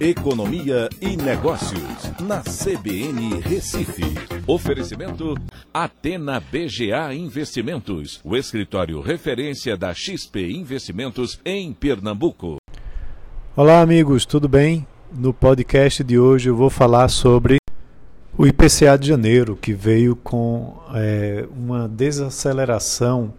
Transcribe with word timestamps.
Economia 0.00 0.88
e 0.98 1.14
Negócios, 1.14 2.10
na 2.22 2.40
CBN 2.40 3.38
Recife. 3.42 4.02
Oferecimento 4.46 5.34
Atena 5.74 6.40
BGA 6.40 7.12
Investimentos, 7.12 8.18
o 8.24 8.34
escritório 8.34 9.02
referência 9.02 9.76
da 9.76 9.92
XP 9.92 10.52
Investimentos 10.52 11.38
em 11.44 11.74
Pernambuco. 11.74 12.56
Olá, 13.54 13.82
amigos, 13.82 14.24
tudo 14.24 14.48
bem? 14.48 14.86
No 15.12 15.34
podcast 15.34 16.02
de 16.02 16.18
hoje 16.18 16.48
eu 16.48 16.56
vou 16.56 16.70
falar 16.70 17.08
sobre 17.08 17.58
o 18.38 18.46
IPCA 18.46 18.96
de 18.98 19.06
janeiro, 19.06 19.54
que 19.54 19.74
veio 19.74 20.16
com 20.16 20.80
é, 20.94 21.46
uma 21.54 21.86
desaceleração 21.86 23.34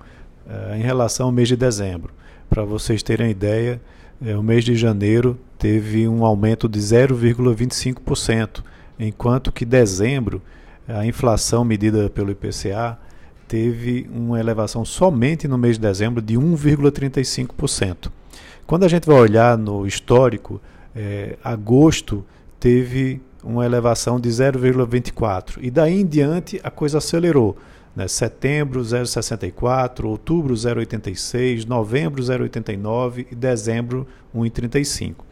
é, 0.47 0.77
em 0.77 0.81
relação 0.83 1.25
ao 1.25 1.31
mês 1.31 1.47
de 1.47 1.55
dezembro. 1.55 2.13
Para 2.47 2.63
vocês 2.63 3.01
terem 3.01 3.31
ideia, 3.31 3.81
é, 4.23 4.37
o 4.37 4.43
mês 4.43 4.63
de 4.63 4.75
janeiro 4.75 5.39
teve 5.61 6.07
um 6.07 6.25
aumento 6.25 6.67
de 6.67 6.79
0,25%, 6.79 8.63
enquanto 8.99 9.51
que 9.51 9.63
dezembro, 9.63 10.41
a 10.87 11.05
inflação 11.05 11.63
medida 11.63 12.09
pelo 12.09 12.31
IPCA 12.31 12.97
teve 13.47 14.09
uma 14.11 14.39
elevação 14.39 14.83
somente 14.83 15.47
no 15.47 15.59
mês 15.59 15.77
de 15.77 15.83
dezembro 15.83 16.19
de 16.19 16.33
1,35%. 16.33 18.11
Quando 18.65 18.85
a 18.85 18.87
gente 18.87 19.05
vai 19.05 19.17
olhar 19.17 19.55
no 19.55 19.85
histórico, 19.85 20.59
é, 20.95 21.37
agosto 21.43 22.25
teve 22.59 23.21
uma 23.43 23.63
elevação 23.63 24.19
de 24.19 24.29
0,24 24.29 25.59
e 25.61 25.69
daí 25.69 26.01
em 26.01 26.05
diante 26.07 26.59
a 26.63 26.71
coisa 26.71 26.97
acelerou. 26.97 27.55
Né? 27.95 28.07
Setembro 28.07 28.81
0,64, 28.81 30.05
outubro 30.05 30.55
0,86, 30.55 31.67
novembro 31.67 32.23
0,89 32.23 33.27
e 33.31 33.35
dezembro 33.35 34.07
1,35. 34.35 35.30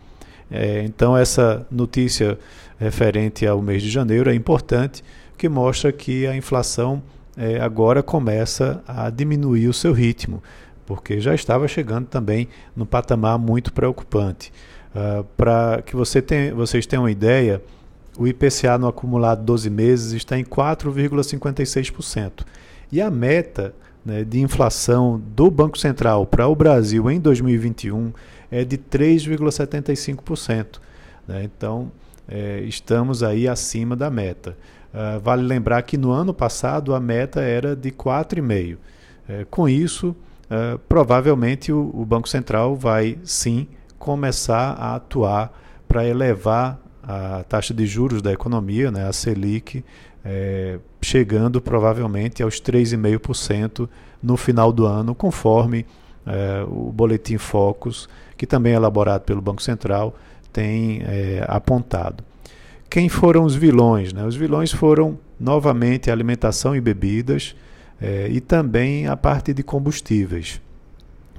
É, 0.51 0.83
então 0.83 1.15
essa 1.15 1.65
notícia 1.69 2.37
referente 2.79 3.45
ao 3.45 3.61
mês 3.61 3.81
de 3.81 3.89
janeiro 3.89 4.29
é 4.29 4.35
importante, 4.35 5.03
que 5.37 5.47
mostra 5.47 5.91
que 5.91 6.27
a 6.27 6.35
inflação 6.35 7.01
é, 7.37 7.61
agora 7.61 8.03
começa 8.03 8.83
a 8.87 9.09
diminuir 9.09 9.67
o 9.67 9.73
seu 9.73 9.93
ritmo, 9.93 10.41
porque 10.85 11.19
já 11.19 11.35
estava 11.35 11.67
chegando 11.67 12.07
também 12.07 12.47
no 12.75 12.85
patamar 12.85 13.37
muito 13.37 13.71
preocupante. 13.71 14.51
Uh, 14.89 15.23
Para 15.37 15.83
que 15.83 15.95
você 15.95 16.21
tenha, 16.21 16.53
vocês 16.53 16.85
tenham 16.85 17.03
uma 17.03 17.11
ideia, 17.11 17.61
o 18.17 18.27
IPCA 18.27 18.77
no 18.77 18.87
acumulado 18.87 19.43
12 19.43 19.69
meses 19.69 20.13
está 20.13 20.37
em 20.37 20.43
4,56%. 20.43 22.43
E 22.91 22.99
a 22.99 23.11
meta 23.11 23.73
né, 24.03 24.23
de 24.23 24.41
inflação 24.41 25.21
do 25.35 25.51
Banco 25.51 25.77
Central 25.77 26.25
para 26.25 26.47
o 26.47 26.55
Brasil 26.55 27.09
em 27.09 27.19
2021 27.19 28.11
é 28.51 28.63
de 28.63 28.77
3,75%. 28.77 30.79
Né? 31.27 31.43
Então, 31.43 31.91
é, 32.27 32.61
estamos 32.61 33.23
aí 33.23 33.47
acima 33.47 33.95
da 33.95 34.09
meta. 34.09 34.55
Uh, 34.93 35.19
vale 35.19 35.43
lembrar 35.43 35.81
que 35.83 35.97
no 35.97 36.11
ano 36.11 36.33
passado 36.33 36.95
a 36.95 36.99
meta 36.99 37.41
era 37.41 37.75
de 37.75 37.91
4,5%. 37.91 38.77
É, 39.27 39.45
com 39.47 39.69
isso, 39.69 40.15
uh, 40.49 40.79
provavelmente 40.89 41.71
o, 41.71 41.91
o 41.93 42.03
Banco 42.03 42.27
Central 42.27 42.75
vai 42.75 43.19
sim 43.23 43.67
começar 43.99 44.73
a 44.73 44.95
atuar 44.95 45.53
para 45.87 46.07
elevar 46.07 46.79
a 47.03 47.43
taxa 47.43 47.73
de 47.73 47.85
juros 47.85 48.21
da 48.21 48.31
economia, 48.31 48.91
né, 48.91 49.07
a 49.07 49.13
Selic, 49.13 49.83
é, 50.23 50.79
chegando 51.01 51.61
provavelmente 51.61 52.43
aos 52.43 52.61
3,5% 52.61 53.89
no 54.21 54.37
final 54.37 54.71
do 54.71 54.85
ano, 54.85 55.15
conforme 55.15 55.85
é, 56.29 56.63
o 56.63 56.91
Boletim 56.91 57.37
Focus, 57.37 58.07
que 58.37 58.45
também 58.45 58.73
é 58.73 58.75
elaborado 58.75 59.23
pelo 59.23 59.41
Banco 59.41 59.61
Central, 59.61 60.15
tem 60.53 61.01
é, 61.03 61.43
apontado. 61.47 62.23
Quem 62.89 63.09
foram 63.09 63.43
os 63.43 63.55
vilões? 63.55 64.13
Né? 64.13 64.23
Os 64.23 64.35
vilões 64.35 64.71
foram 64.71 65.19
novamente 65.39 66.09
alimentação 66.09 66.75
e 66.75 66.81
bebidas 66.81 67.55
é, 68.01 68.27
e 68.29 68.39
também 68.39 69.07
a 69.07 69.17
parte 69.17 69.53
de 69.53 69.63
combustíveis. 69.63 70.61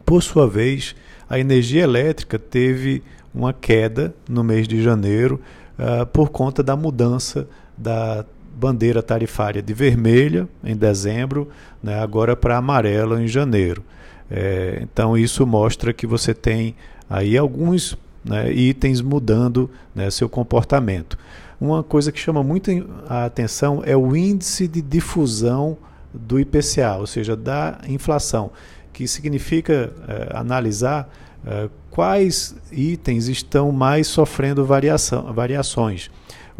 Por 0.05 0.23
sua 0.23 0.49
vez, 0.49 0.95
a 1.29 1.39
energia 1.39 1.83
elétrica 1.83 2.39
teve 2.39 3.03
uma 3.35 3.53
queda 3.53 4.15
no 4.29 4.43
mês 4.43 4.67
de 4.67 4.83
janeiro 4.83 5.41
uh, 5.79 6.05
por 6.07 6.31
conta 6.31 6.63
da 6.63 6.75
mudança 6.75 7.47
da 7.79 8.25
bandeira 8.55 9.03
tarifária 9.03 9.63
de 9.63 9.73
vermelha 9.73 10.49
em 10.63 10.77
dezembro, 10.77 11.49
né, 11.83 12.01
agora 12.01 12.35
para 12.37 12.57
amarela 12.57 13.23
em 13.23 13.29
janeiro. 13.29 13.83
É, 14.31 14.79
então 14.83 15.17
isso 15.19 15.47
mostra 15.47 15.93
que 15.93 16.07
você 16.07 16.33
tem 16.33 16.75
aí 17.09 17.37
alguns 17.37 17.99
né, 18.25 18.53
itens 18.53 19.01
mudando 19.01 19.71
né, 19.95 20.11
seu 20.11 20.29
comportamento. 20.29 21.19
Uma 21.61 21.83
coisa 21.83 22.13
que 22.13 22.19
chama 22.19 22.43
muito 22.43 22.71
a 23.09 23.25
atenção 23.25 23.83
é 23.85 23.97
o 23.97 24.17
índice 24.17 24.69
de 24.69 24.81
difusão 24.81 25.77
do 26.13 26.39
IPCA, 26.41 26.97
ou 26.99 27.07
seja, 27.07 27.37
da 27.37 27.79
inflação, 27.89 28.51
que 28.93 29.07
significa 29.07 29.93
é, 30.09 30.37
analisar 30.37 31.13
é, 31.47 31.69
quais 31.91 32.55
itens 32.73 33.29
estão 33.29 33.73
mais 33.73 34.07
sofrendo 34.07 34.65
variação, 34.65 35.33
variações. 35.33 36.11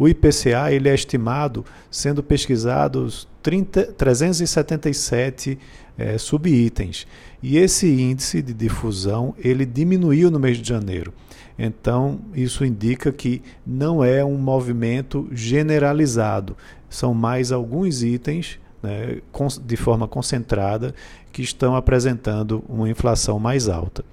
O 0.01 0.09
IPCA 0.09 0.71
ele 0.71 0.89
é 0.89 0.95
estimado 0.95 1.63
sendo 1.91 2.23
pesquisados 2.23 3.27
30, 3.43 3.93
377 3.93 5.59
é, 5.95 6.17
subitens. 6.17 7.05
E 7.39 7.59
esse 7.59 7.87
índice 7.87 8.41
de 8.41 8.51
difusão 8.51 9.35
ele 9.37 9.63
diminuiu 9.63 10.31
no 10.31 10.39
mês 10.39 10.57
de 10.57 10.67
janeiro. 10.67 11.13
Então, 11.55 12.19
isso 12.33 12.65
indica 12.65 13.11
que 13.11 13.43
não 13.63 14.03
é 14.03 14.25
um 14.25 14.39
movimento 14.39 15.29
generalizado. 15.33 16.57
São 16.89 17.13
mais 17.13 17.51
alguns 17.51 18.01
itens 18.01 18.59
né, 18.81 19.19
de 19.63 19.77
forma 19.77 20.07
concentrada 20.07 20.95
que 21.31 21.43
estão 21.43 21.75
apresentando 21.75 22.63
uma 22.67 22.89
inflação 22.89 23.37
mais 23.37 23.69
alta. 23.69 24.03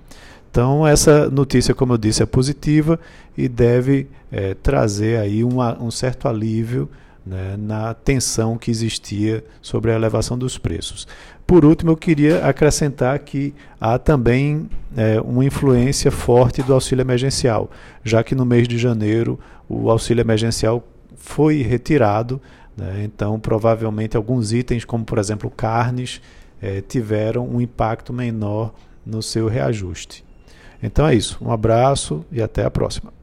Então, 0.51 0.87
essa 0.87 1.29
notícia, 1.29 1.75
como 1.75 1.93
eu 1.93 1.99
disse, 1.99 2.23
é 2.23 2.27
positiva 2.27 2.99
e 3.37 3.49
deve 3.49 4.09
é, 4.33 4.55
trazer 4.55 5.19
aí 5.19 5.45
uma, 5.45 5.81
um 5.81 5.91
certo 5.91 6.27
alívio 6.27 6.89
né, 7.25 7.57
na 7.59 7.93
tensão 7.93 8.57
que 8.57 8.71
existia 8.71 9.45
sobre 9.61 9.93
a 9.93 9.95
elevação 9.95 10.39
dos 10.39 10.57
preços. 10.57 11.07
Por 11.47 11.65
último, 11.65 11.91
eu 11.91 11.97
queria 11.97 12.47
acrescentar 12.47 13.19
que 13.19 13.55
há 13.81 13.99
também 13.99 14.69
é, 14.97 15.21
uma 15.21 15.45
influência 15.45 16.11
forte 16.11 16.63
do 16.63 16.73
auxílio 16.73 17.03
emergencial, 17.03 17.71
já 18.03 18.25
que 18.25 18.35
no 18.35 18.47
mês 18.47 18.67
de 18.67 18.79
janeiro 18.79 19.39
o 19.69 19.91
auxílio 19.91 20.23
emergencial 20.23 20.83
foi 21.17 21.63
retirado, 21.63 22.41
né, 22.77 23.03
então 23.05 23.39
provavelmente 23.39 24.17
alguns 24.17 24.53
itens, 24.53 24.85
como 24.85 25.05
por 25.05 25.19
exemplo 25.19 25.51
carnes, 25.51 26.21
é, 26.61 26.81
tiveram 26.81 27.47
um 27.47 27.61
impacto 27.61 28.13
menor 28.13 28.73
no 29.05 29.23
seu 29.23 29.49
reajuste. 29.49 30.28
Então 30.83 31.07
é 31.07 31.15
isso. 31.15 31.39
Um 31.41 31.51
abraço 31.51 32.25
e 32.31 32.43
até 32.43 32.65
a 32.65 32.71
próxima. 32.71 33.18